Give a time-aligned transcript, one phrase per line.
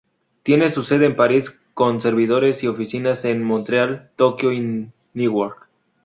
[0.41, 5.67] Tiene su sede en París, con servidores y oficinas en Montreal, Tokio y Newark.